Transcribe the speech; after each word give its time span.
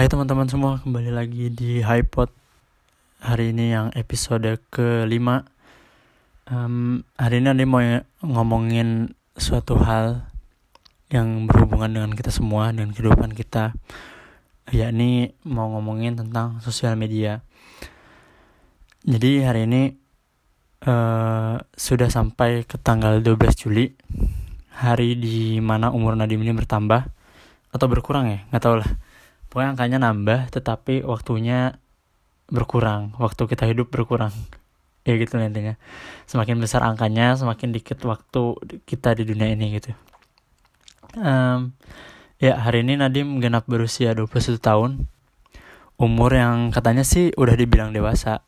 Hai 0.00 0.08
teman-teman 0.08 0.48
semua, 0.48 0.80
kembali 0.80 1.12
lagi 1.12 1.52
di 1.52 1.84
HiPod 1.84 2.32
Hari 3.20 3.52
ini 3.52 3.76
yang 3.76 3.92
episode 3.92 4.48
kelima. 4.72 5.44
Um, 6.48 7.04
Hari 7.20 7.44
ini 7.44 7.52
Andi 7.52 7.68
mau 7.68 7.84
ngomongin 8.24 9.12
suatu 9.36 9.76
hal 9.76 10.24
yang 11.12 11.44
berhubungan 11.44 11.92
dengan 11.92 12.10
kita 12.16 12.32
semua, 12.32 12.72
dengan 12.72 12.96
kehidupan 12.96 13.36
kita. 13.36 13.76
Yakni 14.72 15.36
mau 15.44 15.68
ngomongin 15.68 16.16
tentang 16.16 16.64
sosial 16.64 16.96
media. 16.96 17.44
Jadi 19.04 19.44
hari 19.44 19.68
ini 19.68 19.92
uh, 20.88 21.60
sudah 21.76 22.08
sampai 22.08 22.64
ke 22.64 22.80
tanggal 22.80 23.20
12 23.20 23.36
Juli. 23.52 23.92
Hari 24.80 25.20
di 25.20 25.60
mana 25.60 25.92
umur 25.92 26.16
Nadim 26.16 26.40
ini 26.40 26.56
bertambah 26.56 27.04
Atau 27.68 27.84
berkurang 27.92 28.32
ya, 28.32 28.48
nggak 28.48 28.64
tahu 28.64 28.80
lah 28.80 29.09
pokoknya 29.50 29.70
angkanya 29.76 29.98
nambah 29.98 30.40
tetapi 30.54 31.02
waktunya 31.04 31.76
berkurang. 32.50 33.14
Waktu 33.18 33.42
kita 33.46 33.66
hidup 33.70 33.90
berkurang. 33.90 34.32
Ya 35.00 35.16
gitu 35.16 35.40
nantinya 35.40 35.80
semakin 36.28 36.60
besar 36.60 36.84
angkanya 36.84 37.32
semakin 37.32 37.72
dikit 37.72 38.04
waktu 38.04 38.52
kita 38.84 39.16
di 39.16 39.24
dunia 39.24 39.48
ini 39.48 39.80
gitu. 39.80 39.96
Um, 41.16 41.72
ya 42.36 42.60
hari 42.60 42.84
ini 42.84 43.00
Nadim 43.00 43.40
genap 43.40 43.64
berusia 43.64 44.12
21 44.12 44.60
tahun. 44.60 45.08
Umur 45.96 46.36
yang 46.36 46.68
katanya 46.68 47.00
sih 47.00 47.32
udah 47.32 47.56
dibilang 47.56 47.96
dewasa. 47.96 48.44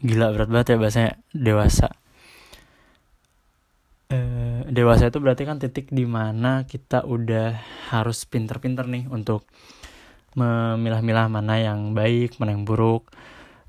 Gila 0.00 0.32
berat 0.32 0.48
banget 0.48 0.66
ya 0.72 0.76
bahasanya 0.80 1.12
dewasa. 1.36 1.88
Uh, 4.08 4.64
dewasa 4.72 5.12
itu 5.12 5.20
berarti 5.20 5.44
kan 5.44 5.60
titik 5.60 5.92
di 5.92 6.08
mana 6.08 6.64
kita 6.64 7.04
udah 7.04 7.60
harus 7.92 8.24
pinter-pinter 8.24 8.88
nih 8.88 9.12
untuk 9.12 9.44
memilah-milah 10.34 11.26
mana 11.30 11.58
yang 11.58 11.94
baik, 11.94 12.38
mana 12.38 12.54
yang 12.54 12.66
buruk. 12.66 13.10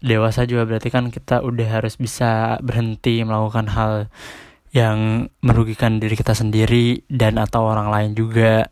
Dewasa 0.02 0.46
juga 0.46 0.68
berarti 0.70 0.94
kan 0.94 1.10
kita 1.10 1.42
udah 1.42 1.82
harus 1.82 1.98
bisa 1.98 2.62
berhenti 2.62 3.26
melakukan 3.26 3.72
hal 3.74 3.94
yang 4.76 5.32
merugikan 5.40 6.04
diri 6.04 6.20
kita 6.20 6.36
sendiri 6.36 7.08
dan 7.08 7.40
atau 7.40 7.66
orang 7.66 7.90
lain 7.90 8.12
juga. 8.12 8.68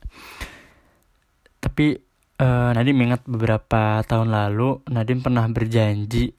Tapi 1.64 1.96
uh, 2.44 2.70
Nadim 2.76 3.00
ingat 3.00 3.24
beberapa 3.24 4.04
tahun 4.04 4.30
lalu 4.36 4.84
Nadim 4.92 5.24
pernah 5.24 5.48
berjanji 5.48 6.36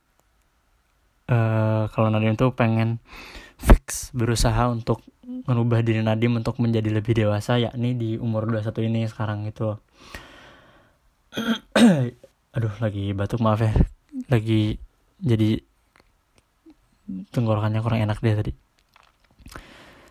uh, 1.32 1.88
kalau 1.88 2.08
Nadim 2.12 2.36
tuh 2.36 2.52
pengen 2.52 3.00
fix 3.56 4.12
berusaha 4.12 4.68
untuk 4.68 5.00
merubah 5.24 5.80
diri 5.80 6.04
Nadim 6.04 6.36
untuk 6.36 6.60
menjadi 6.60 6.92
lebih 6.92 7.16
dewasa 7.16 7.56
yakni 7.56 7.96
di 7.96 8.10
umur 8.20 8.48
21 8.48 8.88
ini 8.92 9.00
sekarang 9.08 9.48
itu 9.48 9.76
aduh 12.54 12.74
lagi 12.78 13.10
batuk 13.14 13.42
maaf 13.42 13.60
ya. 13.62 13.74
Lagi 14.30 14.78
jadi 15.18 15.58
tenggorokannya 17.34 17.80
kurang 17.82 18.00
enak 18.02 18.18
deh 18.22 18.34
tadi. 18.34 18.52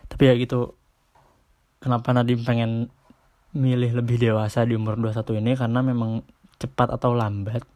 Tapi 0.08 0.22
ya 0.28 0.34
gitu 0.38 0.76
kenapa 1.80 2.14
Nadim 2.14 2.44
pengen 2.46 2.92
milih 3.54 3.98
lebih 3.98 4.20
dewasa 4.20 4.62
di 4.68 4.76
umur 4.76 5.00
21 5.00 5.40
ini? 5.40 5.52
Karena 5.56 5.80
memang 5.80 6.22
cepat 6.60 6.94
atau 6.94 7.16
lambat 7.16 7.66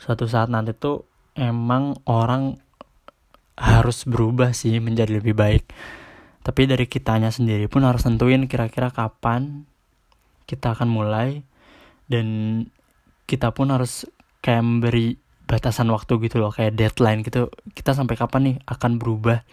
suatu 0.00 0.26
saat 0.26 0.50
nanti 0.50 0.74
tuh 0.74 1.06
emang 1.38 1.96
orang 2.10 2.58
harus 3.54 4.02
berubah 4.04 4.50
sih 4.50 4.82
menjadi 4.82 5.22
lebih 5.22 5.36
baik. 5.36 5.64
Tapi 6.44 6.68
dari 6.68 6.84
kitanya 6.84 7.32
sendiri 7.32 7.70
pun 7.70 7.86
harus 7.86 8.04
tentuin 8.04 8.44
kira-kira 8.50 8.92
kapan 8.92 9.64
kita 10.44 10.76
akan 10.76 10.90
mulai 10.92 11.40
dan 12.08 12.26
kita 13.24 13.52
pun 13.56 13.72
harus 13.72 14.04
kayak 14.44 14.60
memberi 14.60 15.16
batasan 15.44 15.88
waktu 15.92 16.20
gitu 16.28 16.40
loh 16.40 16.52
kayak 16.52 16.76
deadline 16.76 17.24
gitu. 17.24 17.48
Kita 17.72 17.96
sampai 17.96 18.16
kapan 18.16 18.40
nih 18.52 18.56
akan 18.68 19.00
berubah? 19.00 19.44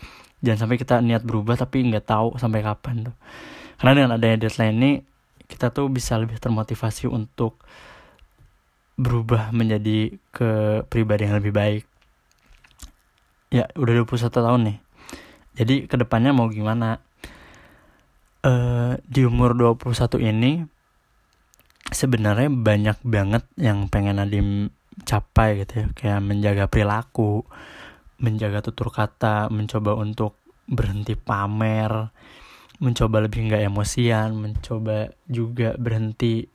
Jangan 0.42 0.68
sampai 0.68 0.78
kita 0.80 1.00
niat 1.00 1.24
berubah 1.24 1.56
tapi 1.60 1.84
nggak 1.88 2.08
tahu 2.08 2.36
sampai 2.36 2.64
kapan 2.64 3.12
tuh. 3.12 3.16
Karena 3.80 3.92
dengan 3.98 4.12
adanya 4.18 4.38
deadline 4.48 4.76
ini 4.78 4.92
kita 5.48 5.72
tuh 5.76 5.92
bisa 5.92 6.16
lebih 6.16 6.40
termotivasi 6.40 7.12
untuk 7.12 7.60
berubah 8.96 9.52
menjadi 9.52 10.16
ke 10.32 10.84
pribadi 10.88 11.28
yang 11.28 11.40
lebih 11.40 11.54
baik. 11.56 11.84
Ya 13.52 13.68
udah 13.76 14.08
21 14.08 14.32
tahun 14.32 14.62
nih. 14.68 14.78
Jadi 15.60 15.76
ke 15.92 15.96
depannya 16.00 16.32
mau 16.32 16.48
gimana? 16.48 17.04
Uh, 18.42 18.98
di 19.06 19.22
umur 19.22 19.54
21 19.54 20.18
ini 20.18 20.66
sebenarnya 21.92 22.50
banyak 22.50 22.98
banget 23.04 23.44
yang 23.60 23.92
pengen 23.92 24.18
Nadim 24.18 24.72
capai 25.04 25.62
gitu 25.64 25.84
ya. 25.84 25.88
Kayak 25.94 26.20
menjaga 26.24 26.66
perilaku 26.72 27.46
menjaga 28.22 28.62
tutur 28.62 28.94
kata 28.94 29.50
mencoba 29.50 29.98
untuk 29.98 30.38
berhenti 30.70 31.18
pamer 31.18 32.14
mencoba 32.78 33.26
lebih 33.26 33.50
nggak 33.50 33.66
emosian 33.66 34.38
mencoba 34.38 35.10
juga 35.26 35.74
berhenti 35.74 36.46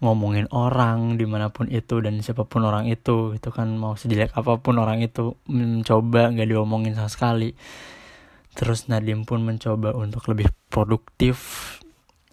ngomongin 0.00 0.48
orang 0.50 1.20
di 1.20 1.28
mana 1.28 1.52
pun 1.52 1.68
itu 1.68 2.00
dan 2.00 2.24
siapa 2.24 2.48
pun 2.48 2.64
orang 2.64 2.88
itu 2.88 3.36
itu 3.36 3.48
kan. 3.52 3.76
Mau 3.76 3.94
sejelek 3.94 4.32
apa 4.32 4.58
pun 4.58 4.80
orang 4.80 5.04
itu 5.04 5.36
mencoba 5.46 6.32
nggak 6.32 6.48
diomongin 6.48 6.96
sama 6.96 7.12
sekali. 7.12 7.52
Terus 8.56 8.90
Nadim 8.90 9.28
pun 9.28 9.44
mencoba 9.46 9.94
untuk 9.94 10.26
lebih 10.26 10.50
produktif 10.72 11.78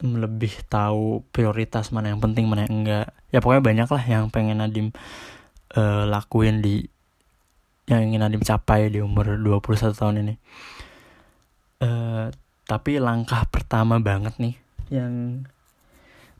lebih 0.02 0.54
tahu 0.70 1.26
prioritas 1.34 1.90
mana 1.90 2.14
yang 2.14 2.22
penting 2.22 2.46
mana 2.46 2.70
yang 2.70 2.86
enggak. 2.86 3.08
Ya 3.34 3.42
pokoknya 3.42 3.64
banyak 3.66 3.90
lah 3.90 4.04
yang 4.06 4.30
pengen 4.30 4.62
Nadim 4.62 4.94
uh, 5.74 6.06
lakuin 6.06 6.62
di 6.62 6.86
yang 7.88 8.06
ingin 8.12 8.22
Nadim 8.22 8.44
capai 8.44 8.92
di 8.94 9.02
umur 9.02 9.40
21 9.42 9.98
tahun 9.98 10.16
ini. 10.22 10.36
Uh, 11.82 12.30
tapi 12.68 12.98
langkah 12.98 13.48
pertama 13.48 14.02
banget 14.02 14.36
nih 14.42 14.56
yang 14.92 15.46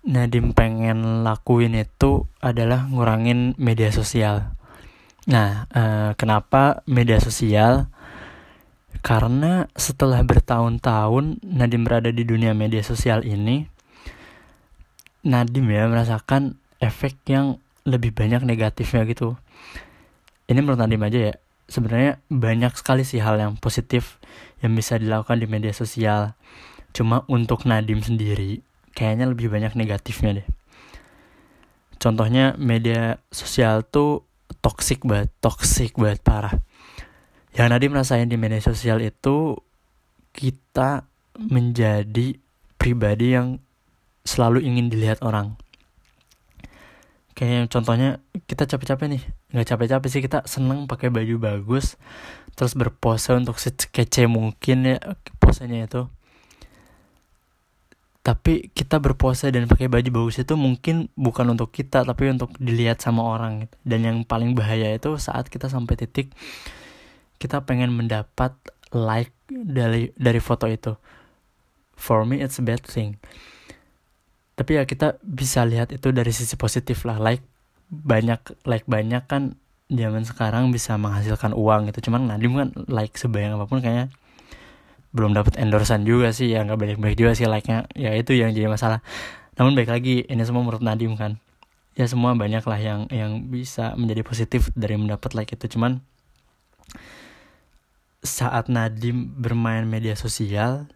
Nadim 0.08 0.56
pengen 0.56 1.26
lakuin 1.28 1.76
itu 1.76 2.30
adalah 2.40 2.88
ngurangin 2.88 3.58
media 3.60 3.92
sosial. 3.92 4.56
Nah 5.28 5.68
uh, 5.74 6.12
kenapa 6.16 6.86
media 6.88 7.20
sosial 7.20 7.92
karena 9.02 9.70
setelah 9.78 10.22
bertahun-tahun 10.24 11.44
Nadim 11.44 11.84
berada 11.86 12.10
di 12.10 12.24
dunia 12.24 12.54
media 12.58 12.82
sosial 12.82 13.24
ini, 13.24 13.68
Nadim 15.28 15.68
ya 15.70 15.90
merasakan 15.90 16.56
efek 16.80 17.20
yang 17.28 17.60
lebih 17.84 18.14
banyak 18.14 18.44
negatifnya 18.44 19.08
gitu. 19.10 19.36
Ini 20.48 20.60
menurut 20.64 20.80
Nadim 20.80 21.04
aja 21.04 21.20
ya, 21.32 21.36
sebenarnya 21.68 22.24
banyak 22.32 22.74
sekali 22.80 23.04
sih 23.04 23.20
hal 23.20 23.40
yang 23.40 23.54
positif 23.60 24.20
yang 24.64 24.74
bisa 24.74 24.96
dilakukan 24.96 25.40
di 25.40 25.48
media 25.50 25.76
sosial. 25.76 26.36
Cuma 26.96 27.28
untuk 27.28 27.68
Nadim 27.68 28.00
sendiri, 28.00 28.64
kayaknya 28.96 29.28
lebih 29.30 29.52
banyak 29.52 29.76
negatifnya 29.76 30.42
deh. 30.44 30.48
Contohnya 31.98 32.54
media 32.56 33.18
sosial 33.34 33.84
tuh 33.84 34.24
toxic 34.62 35.02
banget, 35.04 35.34
toxic 35.42 35.98
banget 35.98 36.22
parah 36.24 36.56
yang 37.58 37.74
Nadim 37.74 37.98
rasain 37.98 38.30
di 38.30 38.38
media 38.38 38.62
sosial 38.62 39.02
itu 39.02 39.58
kita 40.30 41.10
menjadi 41.42 42.38
pribadi 42.78 43.34
yang 43.34 43.58
selalu 44.22 44.62
ingin 44.62 44.94
dilihat 44.94 45.26
orang. 45.26 45.58
Kayak 47.34 47.74
contohnya 47.74 48.22
kita 48.46 48.70
capek-capek 48.70 49.10
nih. 49.10 49.24
Nggak 49.58 49.68
capek-capek 49.74 50.10
sih 50.14 50.22
kita 50.22 50.46
seneng 50.46 50.86
pakai 50.86 51.10
baju 51.10 51.42
bagus 51.42 51.98
terus 52.54 52.74
berpose 52.78 53.34
untuk 53.34 53.58
sekece 53.58 54.30
mungkin 54.30 54.94
ya 54.94 54.98
posenya 55.42 55.90
itu. 55.90 56.06
Tapi 58.22 58.70
kita 58.70 59.02
berpose 59.02 59.50
dan 59.50 59.66
pakai 59.66 59.90
baju 59.90 60.10
bagus 60.14 60.38
itu 60.38 60.54
mungkin 60.54 61.10
bukan 61.18 61.58
untuk 61.58 61.74
kita 61.74 62.06
tapi 62.06 62.30
untuk 62.30 62.54
dilihat 62.62 63.02
sama 63.02 63.26
orang. 63.26 63.66
Dan 63.82 64.06
yang 64.06 64.18
paling 64.30 64.54
bahaya 64.54 64.94
itu 64.94 65.18
saat 65.18 65.50
kita 65.50 65.74
sampai 65.74 65.98
titik 65.98 66.30
kita 67.38 67.64
pengen 67.66 67.94
mendapat 67.94 68.54
like 68.94 69.34
dari 69.50 70.14
dari 70.18 70.40
foto 70.42 70.68
itu. 70.70 70.98
For 71.98 72.26
me 72.26 72.42
it's 72.42 72.62
a 72.62 72.64
bad 72.66 72.86
thing. 72.86 73.18
Tapi 74.58 74.82
ya 74.82 74.84
kita 74.90 75.22
bisa 75.22 75.66
lihat 75.66 75.94
itu 75.94 76.10
dari 76.10 76.34
sisi 76.34 76.58
positif 76.58 77.06
lah. 77.06 77.22
Like 77.22 77.46
banyak 77.90 78.66
like 78.66 78.86
banyak 78.90 79.24
kan 79.30 79.56
zaman 79.88 80.28
sekarang 80.28 80.70
bisa 80.74 80.98
menghasilkan 80.98 81.54
uang 81.54 81.94
gitu. 81.94 82.10
Cuman 82.10 82.28
Nadim 82.28 82.58
kan 82.58 82.70
like 82.90 83.16
sebanyak 83.16 83.56
apa 83.56 83.66
pun 83.70 83.80
kayaknya 83.80 84.10
belum 85.16 85.34
dapat 85.34 85.58
endorsan 85.62 86.04
juga 86.04 86.34
sih. 86.34 86.50
Ya 86.52 86.66
nggak 86.66 86.78
banyak-banyak 86.78 87.18
juga 87.18 87.32
sih 87.38 87.46
like-nya. 87.46 87.86
Ya 87.94 88.14
itu 88.18 88.34
yang 88.34 88.54
jadi 88.54 88.70
masalah. 88.70 89.06
Namun 89.58 89.74
baik 89.74 89.90
lagi 89.90 90.26
ini 90.26 90.42
semua 90.46 90.62
menurut 90.62 90.82
Nadim 90.82 91.18
kan. 91.18 91.42
Ya 91.98 92.06
semua 92.06 92.38
banyak 92.38 92.62
lah 92.62 92.78
yang 92.78 93.10
yang 93.10 93.50
bisa 93.50 93.98
menjadi 93.98 94.22
positif 94.22 94.70
dari 94.78 94.98
mendapat 94.98 95.34
like 95.34 95.50
itu. 95.54 95.66
Cuman 95.66 96.02
saat 98.26 98.68
Nadim 98.68 99.38
bermain 99.38 99.86
media 99.86 100.18
sosial 100.18 100.90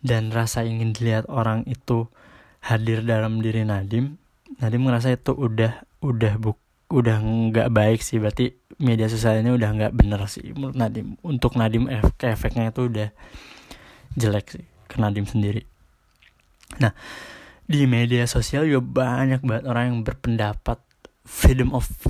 dan 0.00 0.32
rasa 0.32 0.64
ingin 0.64 0.96
dilihat 0.96 1.28
orang 1.28 1.66
itu 1.68 2.08
hadir 2.64 3.04
dalam 3.04 3.40
diri 3.44 3.64
Nadim, 3.64 4.16
Nadim 4.60 4.82
merasa 4.84 5.12
itu 5.12 5.32
udah 5.32 5.84
udah 6.00 6.34
buk 6.40 6.56
udah 6.90 7.22
nggak 7.22 7.70
baik 7.70 8.00
sih. 8.02 8.18
Berarti 8.18 8.56
media 8.80 9.06
sosial 9.06 9.44
ini 9.44 9.54
udah 9.54 9.70
nggak 9.76 9.92
bener 9.94 10.20
sih 10.26 10.50
menurut 10.56 10.76
Nadim. 10.76 11.16
Untuk 11.22 11.54
Nadim 11.54 11.86
efek 11.86 12.26
efeknya 12.26 12.72
itu 12.74 12.88
udah 12.90 13.08
jelek 14.18 14.46
sih 14.58 14.66
ke 14.90 14.96
Nadim 14.98 15.28
sendiri. 15.28 15.62
Nah 16.82 16.94
di 17.70 17.86
media 17.86 18.26
sosial 18.26 18.66
juga 18.66 18.82
banyak 18.82 19.46
banget 19.46 19.64
orang 19.70 19.84
yang 19.94 19.98
berpendapat 20.02 20.82
freedom 21.22 21.70
of 21.70 21.86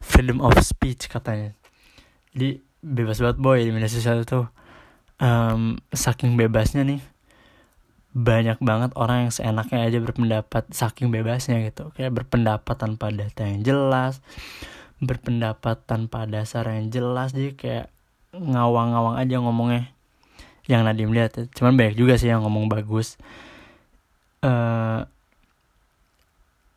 freedom 0.00 0.40
of 0.40 0.56
speech 0.64 1.12
katanya 1.12 1.59
jadi 2.36 2.60
bebas 2.80 3.20
banget 3.20 3.38
boy 3.38 3.58
di 3.60 3.70
media 3.74 3.90
sosial 3.90 4.24
itu 4.24 4.46
um, 5.20 5.76
saking 5.92 6.34
bebasnya 6.34 6.86
nih 6.86 7.02
banyak 8.10 8.58
banget 8.58 8.90
orang 8.98 9.28
yang 9.28 9.32
seenaknya 9.32 9.86
aja 9.86 9.98
berpendapat 10.02 10.66
saking 10.74 11.14
bebasnya 11.14 11.62
gitu. 11.62 11.94
Kayak 11.94 12.18
berpendapat 12.18 12.74
tanpa 12.74 13.14
data 13.14 13.46
yang 13.46 13.62
jelas 13.62 14.18
berpendapat 15.00 15.80
tanpa 15.88 16.28
dasar 16.28 16.68
yang 16.68 16.92
jelas. 16.92 17.32
Jadi 17.32 17.56
kayak 17.56 17.86
ngawang-ngawang 18.36 19.16
aja 19.16 19.40
ngomongnya. 19.40 19.90
Yang 20.68 20.80
Nadim 20.86 21.10
lihat 21.10 21.32
ya. 21.34 21.42
cuman 21.50 21.74
banyak 21.74 21.98
juga 21.98 22.14
sih 22.20 22.30
yang 22.30 22.44
ngomong 22.46 22.70
bagus. 22.70 23.16
Uh, 24.44 25.04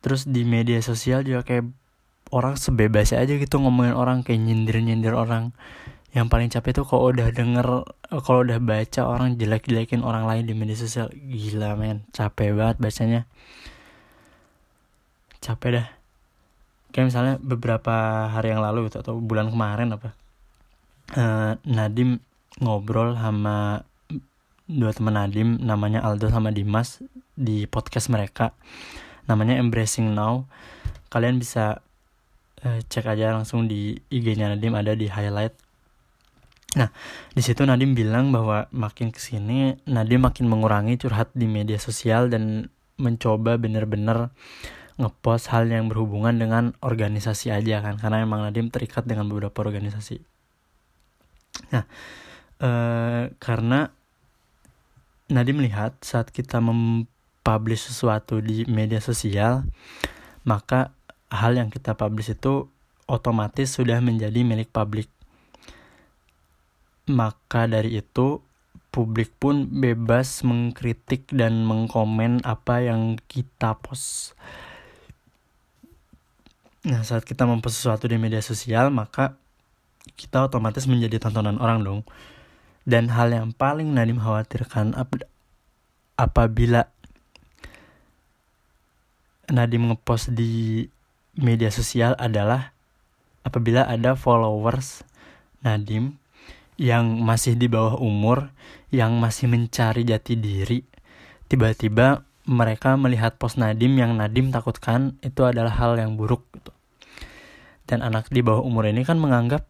terus 0.03 0.27
di 0.27 0.43
media 0.43 0.79
sosial 0.83 1.21
juga 1.23 1.45
kayak 1.45 1.69
orang 2.33 2.57
sebebasnya 2.57 3.21
aja 3.21 3.37
gitu 3.37 3.61
ngomongin 3.61 3.93
orang 3.93 4.25
kayak 4.25 4.41
nyindir 4.41 4.81
nyindir 4.81 5.13
orang. 5.13 5.53
Yang 6.13 6.27
paling 6.29 6.49
capek 6.49 6.71
tuh 6.81 6.85
kalau 6.85 7.13
udah 7.13 7.29
denger 7.29 7.67
kalau 8.25 8.39
udah 8.45 8.57
baca 8.61 9.01
orang 9.05 9.37
jelek-jelekin 9.37 10.01
orang 10.01 10.25
lain 10.25 10.49
di 10.49 10.53
media 10.57 10.77
sosial. 10.77 11.13
Gila 11.13 11.77
men. 11.77 12.05
Capek 12.09 12.57
banget 12.57 12.77
bacanya. 12.81 13.21
Capek 15.41 15.69
dah. 15.77 15.87
Kayak 16.93 17.05
misalnya 17.13 17.33
beberapa 17.41 18.29
hari 18.29 18.53
yang 18.53 18.61
lalu 18.61 18.89
gitu 18.89 19.01
atau 19.01 19.17
bulan 19.17 19.49
kemarin 19.49 19.97
apa 19.97 20.13
uh, 21.11 21.57
Nadim 21.67 22.21
ngobrol 22.61 23.17
sama 23.17 23.83
dua 24.69 24.95
teman 24.95 25.19
Nadim 25.19 25.59
namanya 25.59 26.05
Aldo 26.05 26.31
sama 26.31 26.53
Dimas 26.55 27.03
di 27.35 27.67
podcast 27.67 28.07
mereka. 28.07 28.55
Namanya 29.27 29.59
Embracing 29.59 30.11
Now. 30.15 30.47
Kalian 31.11 31.39
bisa 31.39 31.83
uh, 32.65 32.79
cek 32.87 33.05
aja 33.07 33.35
langsung 33.35 33.67
di 33.67 33.95
IG-nya 34.09 34.55
Nadim 34.55 34.73
ada 34.73 34.95
di 34.95 35.07
highlight 35.07 35.55
Nah, 36.73 36.89
di 37.37 37.41
situ 37.45 37.61
Nadim 37.61 37.93
bilang 37.93 38.33
bahwa 38.33 38.65
makin 38.73 39.13
ke 39.13 39.21
sini 39.21 39.77
Nadim 39.85 40.25
makin 40.25 40.49
mengurangi 40.49 40.97
curhat 40.97 41.29
di 41.37 41.45
media 41.45 41.77
sosial 41.77 42.33
dan 42.33 42.73
mencoba 42.97 43.61
bener-bener 43.61 44.33
ngepost 44.97 45.49
hal 45.49 45.69
yang 45.69 45.89
berhubungan 45.89 46.37
dengan 46.37 46.77
organisasi 46.81 47.49
aja 47.49 47.81
kan 47.81 47.97
karena 47.97 48.25
emang 48.25 48.45
Nadim 48.45 48.73
terikat 48.73 49.05
dengan 49.05 49.29
beberapa 49.29 49.53
organisasi. 49.61 50.21
Nah, 51.73 51.85
eh, 52.61 53.23
karena 53.37 53.93
Nadim 55.29 55.61
melihat 55.61 55.97
saat 56.01 56.29
kita 56.33 56.57
mempublish 56.57 57.89
sesuatu 57.89 58.41
di 58.41 58.65
media 58.65 59.01
sosial, 59.01 59.65
maka 60.45 60.93
hal 61.33 61.57
yang 61.57 61.73
kita 61.73 61.97
publish 61.97 62.37
itu 62.37 62.69
otomatis 63.09 63.73
sudah 63.73 63.97
menjadi 63.97 64.45
milik 64.45 64.69
publik 64.69 65.09
maka 67.09 67.67
dari 67.67 67.99
itu 67.99 68.39
publik 68.93 69.33
pun 69.41 69.67
bebas 69.67 70.45
mengkritik 70.45 71.27
dan 71.33 71.65
mengkomen 71.65 72.45
apa 72.45 72.85
yang 72.85 73.17
kita 73.25 73.75
post. 73.81 74.37
Nah, 76.85 77.01
saat 77.01 77.25
kita 77.25 77.49
mempost 77.49 77.81
sesuatu 77.81 78.05
di 78.05 78.21
media 78.21 78.43
sosial, 78.43 78.93
maka 78.93 79.33
kita 80.13 80.45
otomatis 80.45 80.85
menjadi 80.85 81.17
tontonan 81.17 81.57
orang 81.57 81.81
dong. 81.81 82.01
Dan 82.83 83.07
hal 83.09 83.31
yang 83.31 83.55
paling 83.55 83.95
Nadim 83.95 84.19
khawatirkan 84.19 84.93
ap 84.93 85.15
apabila 86.19 86.91
Nadim 89.47 89.89
ngepost 89.89 90.35
di 90.35 90.85
media 91.37 91.73
sosial 91.73 92.13
adalah 92.21 92.73
apabila 93.41 93.85
ada 93.89 94.13
followers 94.13 95.01
Nadim 95.63 96.17
yang 96.77 97.21
masih 97.21 97.55
di 97.55 97.69
bawah 97.69 98.01
umur, 98.01 98.49
yang 98.89 99.17
masih 99.21 99.47
mencari 99.47 100.03
jati 100.03 100.35
diri, 100.35 100.81
tiba-tiba 101.47 102.25
mereka 102.43 102.99
melihat 102.99 103.39
pos 103.39 103.55
Nadim 103.55 103.95
yang 103.95 104.17
Nadim 104.19 104.51
takutkan 104.51 105.15
itu 105.23 105.47
adalah 105.47 105.71
hal 105.73 105.95
yang 105.95 106.19
buruk 106.19 106.43
gitu. 106.57 106.73
Dan 107.87 108.03
anak 108.03 108.27
di 108.31 108.43
bawah 108.43 108.63
umur 108.63 108.89
ini 108.89 109.07
kan 109.07 109.19
menganggap 109.21 109.63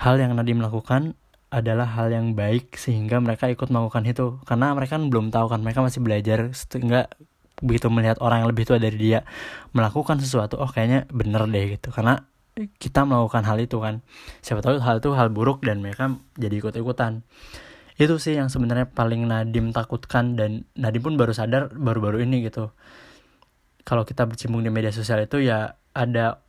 hal 0.00 0.16
yang 0.16 0.32
Nadim 0.36 0.62
lakukan 0.62 1.18
adalah 1.54 1.86
hal 1.86 2.10
yang 2.10 2.34
baik 2.34 2.74
sehingga 2.74 3.22
mereka 3.22 3.46
ikut 3.46 3.70
melakukan 3.70 4.02
itu 4.10 4.42
karena 4.42 4.74
mereka 4.74 4.98
kan 4.98 5.06
belum 5.06 5.30
tahu 5.30 5.46
kan 5.46 5.62
mereka 5.62 5.86
masih 5.86 6.02
belajar 6.02 6.50
sehingga 6.50 7.06
begitu 7.62 7.86
melihat 7.92 8.18
orang 8.18 8.42
yang 8.42 8.48
lebih 8.50 8.66
tua 8.66 8.82
dari 8.82 8.98
dia 8.98 9.22
melakukan 9.70 10.18
sesuatu 10.18 10.58
oh 10.58 10.70
kayaknya 10.70 11.06
bener 11.10 11.46
deh 11.50 11.78
gitu. 11.78 11.94
Karena 11.94 12.22
kita 12.54 13.02
melakukan 13.02 13.42
hal 13.46 13.58
itu 13.58 13.82
kan. 13.82 14.02
Siapa 14.42 14.62
tahu 14.62 14.78
hal 14.78 15.02
itu 15.02 15.10
hal 15.14 15.28
buruk 15.30 15.62
dan 15.66 15.82
mereka 15.82 16.14
jadi 16.38 16.58
ikut 16.62 16.74
ikutan 16.78 17.26
itu 17.94 18.18
sih 18.18 18.34
yang 18.34 18.50
sebenarnya 18.50 18.90
paling 18.90 19.22
Nadim 19.30 19.70
takutkan 19.70 20.34
dan 20.34 20.66
Nadim 20.74 21.02
pun 21.06 21.14
baru 21.14 21.30
sadar 21.30 21.70
baru-baru 21.70 22.26
ini 22.26 22.42
gitu. 22.42 22.74
Kalau 23.86 24.02
kita 24.02 24.26
bercimbung 24.26 24.66
di 24.66 24.70
media 24.72 24.90
sosial 24.90 25.22
itu 25.22 25.38
ya 25.38 25.78
ada 25.94 26.42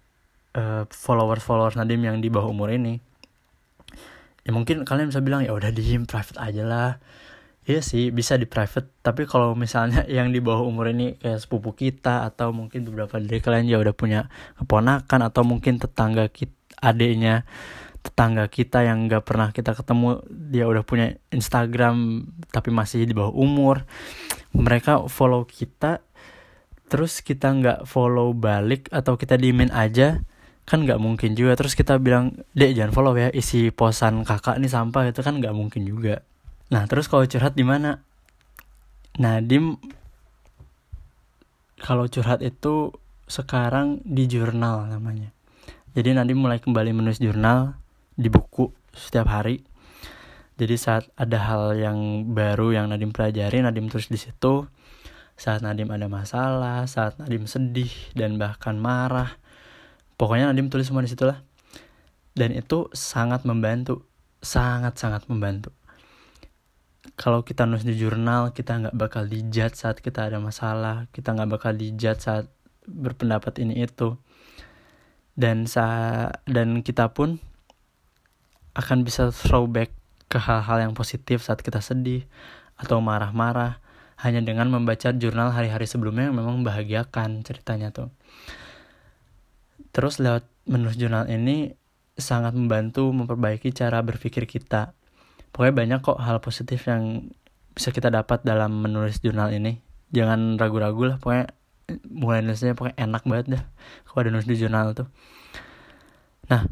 uh, 0.58 0.90
followers 0.90 1.46
followers 1.46 1.78
Nadim 1.78 2.02
yang 2.02 2.18
di 2.18 2.34
bawah 2.34 2.50
umur 2.50 2.74
ini. 2.74 2.98
Ya 4.42 4.54
mungkin 4.54 4.90
kalian 4.90 5.14
bisa 5.14 5.22
bilang 5.22 5.46
ya 5.46 5.54
udah 5.54 5.70
diem 5.70 6.10
private 6.10 6.38
aja 6.42 6.64
lah 6.66 6.92
Iya 7.66 7.82
sih 7.82 8.14
bisa 8.14 8.38
di 8.38 8.46
private. 8.46 9.02
Tapi 9.02 9.26
kalau 9.26 9.58
misalnya 9.58 10.06
yang 10.18 10.30
di 10.30 10.38
bawah 10.38 10.62
umur 10.66 10.94
ini 10.94 11.18
kayak 11.18 11.42
sepupu 11.42 11.74
kita 11.74 12.30
atau 12.30 12.54
mungkin 12.54 12.86
beberapa 12.86 13.18
dari 13.18 13.42
kalian 13.42 13.66
ya 13.66 13.82
udah 13.82 13.96
punya 13.98 14.30
keponakan 14.62 15.20
atau 15.26 15.42
mungkin 15.42 15.82
tetangga 15.82 16.30
kita 16.30 16.54
adiknya 16.84 17.48
tetangga 18.06 18.46
kita 18.46 18.86
yang 18.86 19.10
nggak 19.10 19.26
pernah 19.26 19.50
kita 19.50 19.74
ketemu 19.74 20.22
dia 20.30 20.70
udah 20.70 20.86
punya 20.86 21.18
Instagram 21.34 22.28
tapi 22.54 22.70
masih 22.70 23.02
di 23.10 23.18
bawah 23.18 23.34
umur 23.34 23.82
mereka 24.54 25.10
follow 25.10 25.42
kita 25.50 26.06
terus 26.86 27.26
kita 27.26 27.50
nggak 27.50 27.80
follow 27.90 28.30
balik 28.38 28.94
atau 28.94 29.18
kita 29.18 29.42
diemin 29.42 29.74
aja 29.74 30.22
kan 30.66 30.82
nggak 30.82 30.98
mungkin 30.98 31.38
juga. 31.38 31.54
Terus 31.58 31.78
kita 31.78 31.98
bilang 32.02 32.42
dek 32.58 32.74
jangan 32.78 32.94
follow 32.94 33.14
ya 33.18 33.30
isi 33.34 33.70
posan 33.70 34.26
kakak 34.26 34.58
nih 34.58 34.70
sampah 34.70 35.10
itu 35.10 35.22
kan 35.22 35.38
nggak 35.38 35.54
mungkin 35.54 35.86
juga 35.86 36.26
Nah, 36.66 36.90
terus 36.90 37.06
kalau 37.06 37.30
curhat 37.30 37.54
di 37.54 37.62
mana? 37.62 38.02
Nadim 39.22 39.78
kalau 41.78 42.10
curhat 42.10 42.42
itu 42.42 42.90
sekarang 43.30 44.02
di 44.02 44.26
jurnal 44.26 44.90
namanya. 44.90 45.30
Jadi 45.94 46.18
Nadim 46.18 46.42
mulai 46.42 46.58
kembali 46.58 46.92
menulis 46.92 47.22
jurnal 47.22 47.78
di 48.18 48.28
buku 48.34 48.74
setiap 48.92 49.30
hari. 49.30 49.62
Jadi 50.58 50.76
saat 50.76 51.06
ada 51.14 51.38
hal 51.38 51.78
yang 51.78 52.32
baru 52.34 52.74
yang 52.74 52.90
Nadim 52.90 53.14
pelajari, 53.14 53.62
Nadim 53.62 53.86
tulis 53.86 54.10
di 54.10 54.18
situ. 54.18 54.66
Saat 55.38 55.62
Nadim 55.62 55.94
ada 55.94 56.10
masalah, 56.10 56.90
saat 56.90 57.22
Nadim 57.22 57.46
sedih 57.46 57.92
dan 58.18 58.42
bahkan 58.42 58.76
marah. 58.82 59.38
Pokoknya 60.18 60.50
Nadim 60.50 60.74
tulis 60.74 60.90
semua 60.90 61.06
di 61.06 61.12
situ 61.14 61.30
lah. 61.30 61.46
Dan 62.34 62.58
itu 62.58 62.90
sangat 62.92 63.46
membantu, 63.46 64.04
sangat-sangat 64.42 65.30
membantu 65.30 65.72
kalau 67.14 67.46
kita 67.46 67.70
nulis 67.70 67.86
di 67.86 67.94
jurnal 67.94 68.50
kita 68.58 68.82
nggak 68.82 68.96
bakal 68.98 69.30
dijat 69.30 69.78
saat 69.78 70.02
kita 70.02 70.26
ada 70.26 70.42
masalah 70.42 71.06
kita 71.14 71.38
nggak 71.38 71.50
bakal 71.54 71.72
dijat 71.78 72.18
saat 72.18 72.46
berpendapat 72.90 73.62
ini 73.62 73.86
itu. 73.86 74.18
Dan 75.36 75.68
sa 75.68 75.86
dan 76.48 76.82
kita 76.82 77.12
pun 77.12 77.38
akan 78.74 79.04
bisa 79.04 79.30
throwback 79.30 79.92
ke 80.32 80.42
hal-hal 80.42 80.90
yang 80.90 80.94
positif 80.96 81.44
saat 81.44 81.62
kita 81.62 81.84
sedih 81.84 82.24
atau 82.76 83.00
marah-marah 83.00 83.80
hanya 84.20 84.40
dengan 84.40 84.72
membaca 84.72 85.12
jurnal 85.12 85.52
hari-hari 85.52 85.88
sebelumnya 85.88 86.32
yang 86.32 86.40
memang 86.40 86.64
membahagiakan 86.64 87.44
ceritanya 87.44 87.92
tuh. 87.92 88.10
Terus 89.92 90.24
lewat 90.24 90.48
menulis 90.68 90.96
jurnal 90.96 91.28
ini 91.28 91.76
sangat 92.16 92.56
membantu 92.56 93.12
memperbaiki 93.12 93.76
cara 93.76 94.00
berpikir 94.00 94.48
kita 94.48 94.96
pokoknya 95.56 95.72
banyak 95.72 96.00
kok 96.04 96.20
hal 96.20 96.44
positif 96.44 96.84
yang 96.92 97.32
bisa 97.72 97.96
kita 97.96 98.12
dapat 98.12 98.44
dalam 98.44 98.76
menulis 98.84 99.24
jurnal 99.24 99.56
ini. 99.56 99.80
Jangan 100.12 100.60
ragu-ragu 100.60 101.16
lah 101.16 101.18
pokoknya 101.24 101.56
mulai 102.12 102.44
nulisnya 102.44 102.76
pokoknya 102.76 103.00
enak 103.00 103.24
banget 103.24 103.46
dah 103.56 103.64
kalau 104.04 104.28
nulis 104.28 104.44
di 104.44 104.60
jurnal 104.60 104.92
tuh. 104.92 105.08
Nah 106.52 106.68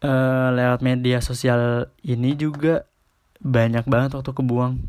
e, 0.00 0.12
lewat 0.56 0.80
media 0.80 1.20
sosial 1.20 1.92
ini 2.00 2.32
juga 2.40 2.88
banyak 3.44 3.84
banget 3.84 4.16
waktu 4.16 4.32
kebuang. 4.32 4.80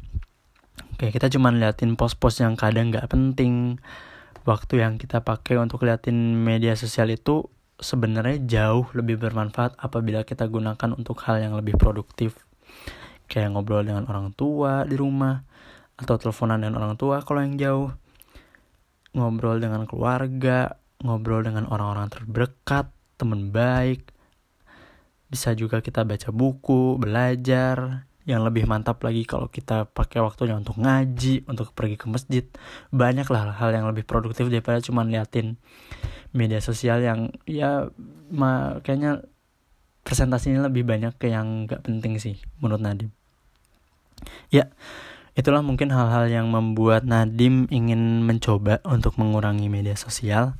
Kayak 0.96 1.20
kita 1.20 1.28
cuman 1.36 1.60
liatin 1.60 2.00
post-post 2.00 2.40
yang 2.40 2.56
kadang 2.56 2.96
nggak 2.96 3.12
penting. 3.12 3.84
Waktu 4.48 4.80
yang 4.80 4.96
kita 4.96 5.20
pakai 5.28 5.60
untuk 5.60 5.84
liatin 5.84 6.16
media 6.40 6.80
sosial 6.80 7.12
itu 7.12 7.52
sebenarnya 7.84 8.40
jauh 8.48 8.88
lebih 8.96 9.20
bermanfaat 9.20 9.76
apabila 9.76 10.24
kita 10.24 10.48
gunakan 10.48 10.96
untuk 10.96 11.20
hal 11.28 11.44
yang 11.44 11.60
lebih 11.60 11.76
produktif 11.76 12.48
kayak 13.28 13.54
ngobrol 13.54 13.84
dengan 13.84 14.08
orang 14.08 14.34
tua 14.34 14.88
di 14.88 14.96
rumah 14.96 15.44
atau 16.00 16.16
teleponan 16.16 16.64
dengan 16.64 16.82
orang 16.82 16.96
tua 16.96 17.22
kalau 17.22 17.44
yang 17.44 17.60
jauh. 17.60 17.90
Ngobrol 19.14 19.62
dengan 19.62 19.84
keluarga 19.86 20.78
ngobrol 21.02 21.46
dengan 21.46 21.70
orang-orang 21.70 22.10
terdekat 22.10 22.90
teman 23.18 23.54
baik. 23.54 24.10
Bisa 25.28 25.52
juga 25.54 25.84
kita 25.84 26.08
baca 26.08 26.30
buku 26.32 26.98
belajar. 26.98 28.08
Yang 28.28 28.42
lebih 28.52 28.64
mantap 28.68 29.00
lagi 29.08 29.24
kalau 29.24 29.48
kita 29.48 29.88
pakai 29.88 30.20
waktunya 30.20 30.60
untuk 30.60 30.76
ngaji, 30.76 31.48
untuk 31.48 31.72
pergi 31.72 31.96
ke 31.96 32.12
masjid. 32.12 32.44
Banyak 32.92 33.28
lah 33.32 33.56
hal 33.56 33.72
yang 33.72 33.88
lebih 33.88 34.04
produktif 34.04 34.52
daripada 34.52 34.84
cuma 34.84 35.08
liatin 35.08 35.56
media 36.36 36.60
sosial 36.60 37.00
yang 37.00 37.32
ya 37.48 37.88
kayaknya 38.84 39.24
presentasinya 40.08 40.72
lebih 40.72 40.88
banyak 40.88 41.20
ke 41.20 41.28
yang 41.28 41.68
gak 41.68 41.84
penting 41.84 42.16
sih 42.16 42.40
menurut 42.64 42.80
Nadim. 42.80 43.12
Ya, 44.48 44.72
itulah 45.36 45.60
mungkin 45.60 45.92
hal-hal 45.92 46.32
yang 46.32 46.48
membuat 46.48 47.04
Nadim 47.04 47.68
ingin 47.68 48.24
mencoba 48.24 48.80
untuk 48.88 49.20
mengurangi 49.20 49.68
media 49.68 50.00
sosial. 50.00 50.56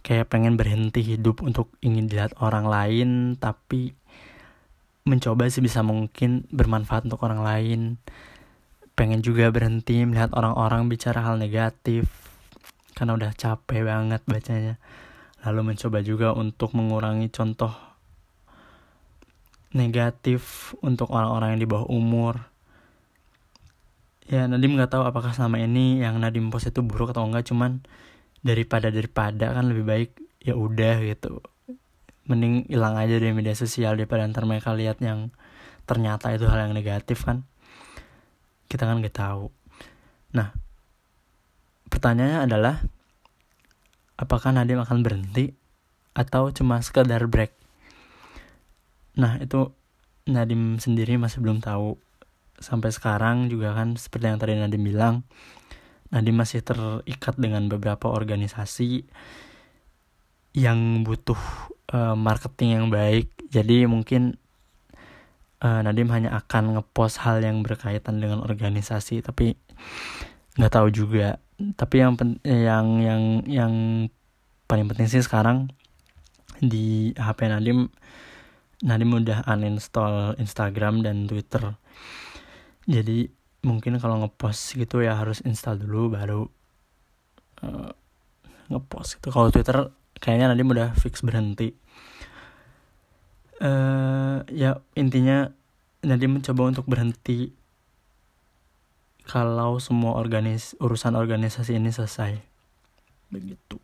Kayak 0.00 0.32
pengen 0.32 0.56
berhenti 0.56 1.04
hidup 1.04 1.44
untuk 1.44 1.68
ingin 1.84 2.08
dilihat 2.08 2.32
orang 2.40 2.64
lain, 2.64 3.36
tapi 3.36 3.92
mencoba 5.04 5.48
sih 5.48 5.64
bisa 5.64 5.84
mungkin 5.84 6.48
bermanfaat 6.48 7.08
untuk 7.08 7.24
orang 7.24 7.44
lain 7.44 7.80
pengen 8.92 9.22
juga 9.22 9.48
berhenti 9.54 10.02
melihat 10.04 10.34
orang-orang 10.34 10.90
bicara 10.90 11.22
hal 11.22 11.38
negatif 11.38 12.10
karena 12.98 13.14
udah 13.14 13.30
capek 13.30 13.86
banget 13.86 14.26
bacanya 14.26 14.74
lalu 15.46 15.72
mencoba 15.72 16.02
juga 16.02 16.34
untuk 16.34 16.74
mengurangi 16.74 17.30
contoh 17.30 17.87
negatif 19.72 20.72
untuk 20.80 21.12
orang-orang 21.12 21.56
yang 21.56 21.60
di 21.60 21.68
bawah 21.68 21.88
umur. 21.88 22.48
Ya 24.28 24.44
Nadim 24.44 24.76
nggak 24.76 24.92
tahu 24.92 25.08
apakah 25.08 25.32
selama 25.32 25.60
ini 25.60 26.04
yang 26.04 26.20
Nadim 26.20 26.52
post 26.52 26.68
itu 26.68 26.84
buruk 26.84 27.16
atau 27.16 27.24
enggak 27.24 27.48
cuman 27.48 27.80
daripada 28.44 28.92
daripada 28.92 29.52
kan 29.56 29.64
lebih 29.68 29.84
baik 29.88 30.10
ya 30.44 30.56
udah 30.56 31.00
gitu. 31.04 31.40
Mending 32.28 32.68
hilang 32.68 32.96
aja 33.00 33.16
dari 33.16 33.32
media 33.32 33.56
sosial 33.56 33.96
daripada 33.96 34.28
ntar 34.28 34.44
mereka 34.44 34.76
lihat 34.76 35.00
yang 35.00 35.32
ternyata 35.88 36.28
itu 36.36 36.44
hal 36.44 36.68
yang 36.68 36.76
negatif 36.76 37.24
kan. 37.24 37.48
Kita 38.68 38.84
kan 38.84 39.00
gak 39.00 39.16
tahu. 39.16 39.48
Nah 40.36 40.52
pertanyaannya 41.88 42.40
adalah 42.44 42.84
apakah 44.20 44.52
Nadim 44.52 44.84
akan 44.84 45.00
berhenti 45.00 45.56
atau 46.12 46.52
cuma 46.52 46.84
sekedar 46.84 47.24
break 47.24 47.57
nah 49.18 49.36
itu 49.42 49.74
Nadim 50.28 50.76
sendiri 50.76 51.16
masih 51.16 51.40
belum 51.40 51.64
tahu. 51.64 51.96
Sampai 52.60 52.92
sekarang 52.92 53.48
juga 53.48 53.72
kan 53.72 53.96
seperti 53.96 54.28
yang 54.28 54.38
tadi 54.38 54.52
Nadim 54.60 54.84
bilang 54.84 55.24
Nadim 56.12 56.36
masih 56.36 56.60
terikat 56.60 57.36
dengan 57.40 57.68
beberapa 57.72 58.12
organisasi 58.12 59.08
yang 60.52 61.04
butuh 61.04 61.38
uh, 61.92 62.16
marketing 62.16 62.76
yang 62.76 62.86
baik. 62.92 63.32
Jadi 63.48 63.88
mungkin 63.88 64.36
uh, 65.64 65.80
Nadim 65.80 66.12
hanya 66.12 66.36
akan 66.36 66.76
ngepost 66.76 67.24
hal 67.24 67.40
yang 67.40 67.64
berkaitan 67.64 68.20
dengan 68.20 68.44
organisasi 68.44 69.24
tapi 69.24 69.56
nggak 70.60 70.72
tahu 70.72 70.88
juga. 70.92 71.40
Tapi 71.58 71.94
yang 72.04 72.14
pen 72.14 72.38
yang 72.44 73.00
yang 73.00 73.22
yang 73.48 73.72
paling 74.68 74.86
penting 74.92 75.08
sih 75.08 75.24
sekarang 75.24 75.72
di 76.60 77.16
HP 77.16 77.48
Nadim 77.48 77.88
Nadim 78.78 79.10
udah 79.10 79.42
uninstall 79.50 80.38
Instagram 80.38 81.02
dan 81.02 81.26
Twitter. 81.26 81.74
Jadi 82.86 83.26
mungkin 83.66 83.98
kalau 83.98 84.22
ngepost 84.22 84.78
gitu 84.78 85.02
ya 85.02 85.18
harus 85.18 85.42
install 85.42 85.82
dulu 85.82 86.14
baru 86.14 86.46
uh, 87.66 87.90
ngepost 88.70 89.18
gitu. 89.18 89.34
Kalau 89.34 89.50
Twitter 89.50 89.90
kayaknya 90.22 90.54
Nadim 90.54 90.70
udah 90.70 90.94
fix 90.94 91.26
berhenti. 91.26 91.74
Uh, 93.58 94.46
ya 94.46 94.78
intinya 94.94 95.50
Nadim 96.06 96.38
mencoba 96.38 96.70
untuk 96.70 96.86
berhenti 96.86 97.50
kalau 99.26 99.82
semua 99.82 100.14
organis 100.14 100.78
urusan 100.78 101.18
organisasi 101.18 101.74
ini 101.74 101.90
selesai. 101.90 102.38
Begitu. 103.34 103.82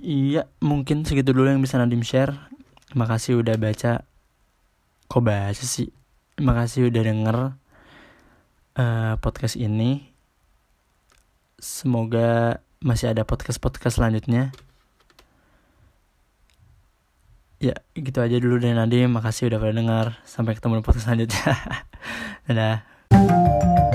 Iya 0.00 0.48
mungkin 0.64 1.04
segitu 1.04 1.36
dulu 1.36 1.52
yang 1.52 1.60
bisa 1.60 1.76
Nadim 1.76 2.00
share 2.00 2.32
makasih 2.96 3.38
udah 3.38 3.54
baca 3.56 4.02
kok 5.10 5.22
baca 5.22 5.64
sih 5.64 5.90
makasih 6.38 6.90
udah 6.90 7.02
denger 7.02 7.36
uh, 8.78 9.14
podcast 9.18 9.54
ini 9.58 10.10
semoga 11.60 12.62
masih 12.80 13.12
ada 13.12 13.28
podcast-podcast 13.28 14.00
selanjutnya. 14.00 14.50
Ya, 17.60 17.76
gitu 17.92 18.24
aja 18.24 18.40
dulu 18.40 18.56
deh 18.56 18.72
Nadim. 18.72 19.12
Makasih 19.12 19.52
udah 19.52 19.60
pada 19.60 19.74
dengar. 19.76 20.06
Sampai 20.24 20.56
ketemu 20.56 20.80
di 20.80 20.84
podcast 20.88 21.04
selanjutnya. 21.04 21.52
Dadah. 22.48 23.89